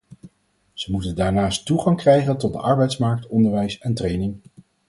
Ze 0.73 0.91
moeten 0.91 1.15
daarnaast 1.15 1.65
toegang 1.65 1.97
krijgen 1.97 2.37
tot 2.37 2.53
de 2.53 2.59
arbeidsmarkt, 2.59 3.27
onderwijs 3.27 3.77
en 3.79 3.93
training. 3.93 4.41